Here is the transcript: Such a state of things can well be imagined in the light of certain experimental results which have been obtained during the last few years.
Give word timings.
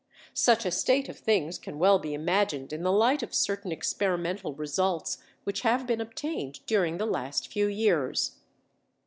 Such 0.33 0.65
a 0.65 0.71
state 0.71 1.09
of 1.09 1.19
things 1.19 1.59
can 1.59 1.77
well 1.77 1.99
be 1.99 2.15
imagined 2.15 2.73
in 2.73 2.81
the 2.81 2.91
light 2.91 3.21
of 3.21 3.35
certain 3.35 3.71
experimental 3.71 4.55
results 4.55 5.19
which 5.43 5.61
have 5.61 5.85
been 5.85 6.01
obtained 6.01 6.65
during 6.65 6.97
the 6.97 7.05
last 7.05 7.51
few 7.53 7.67
years. 7.67 8.37